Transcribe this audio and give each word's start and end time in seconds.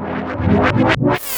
What? 0.00 1.29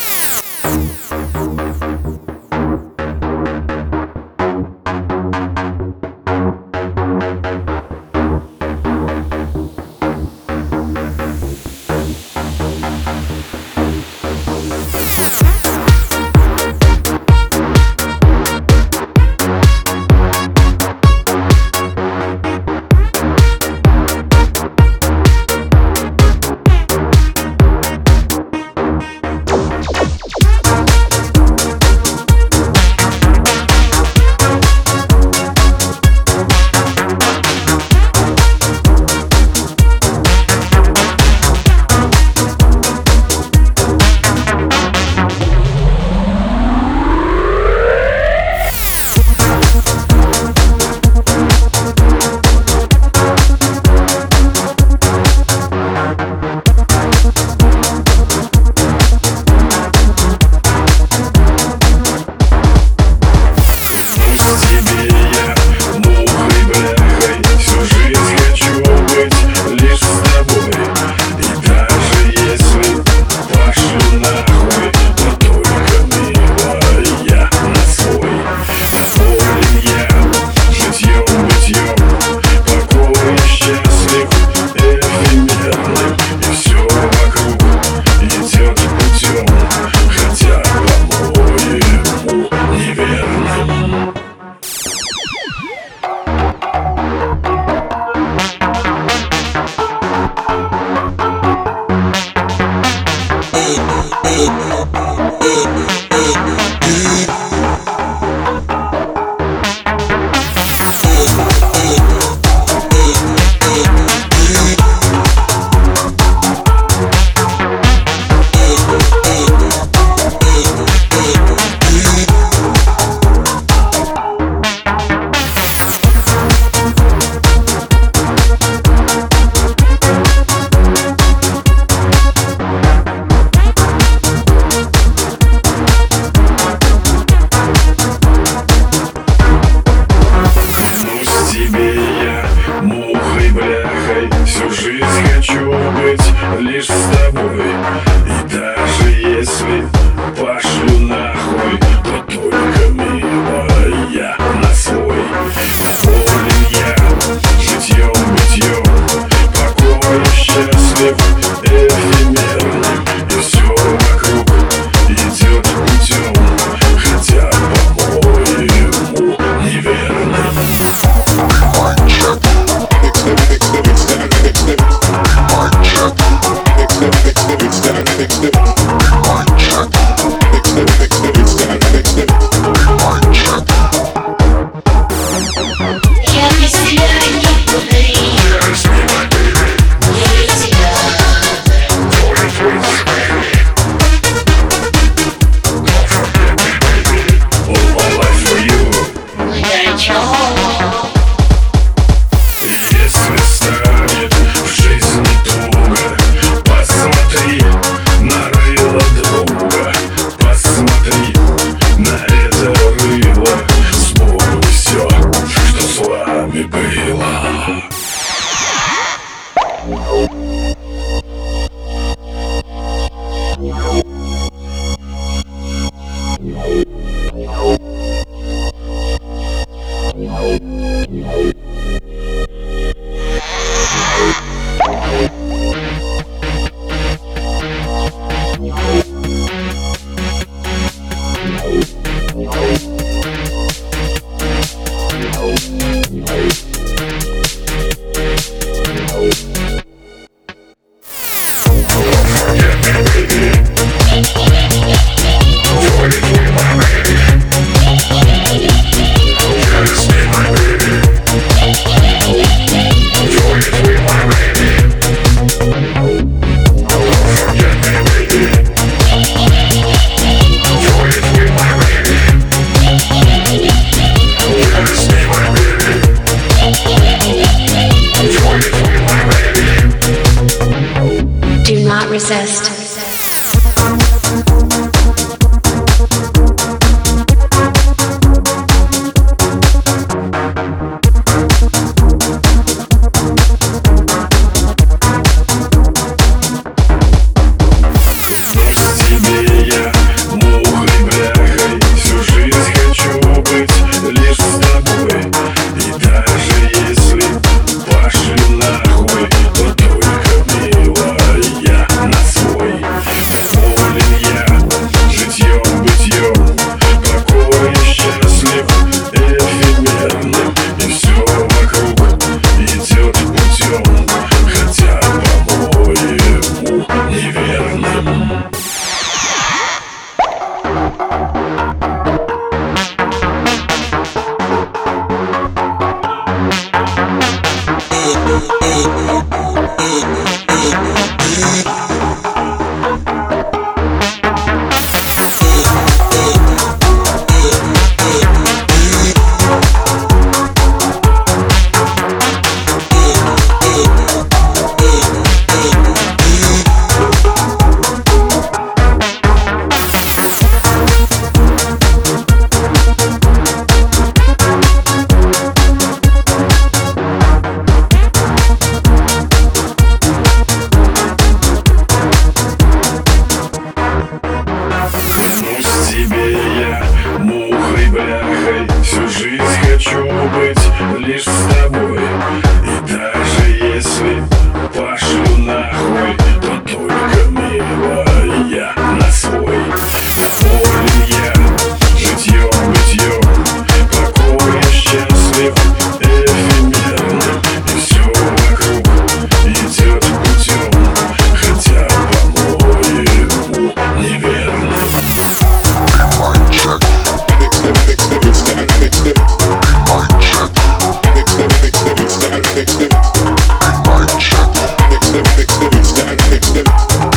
Get 416.50 416.68
out. 416.68 417.11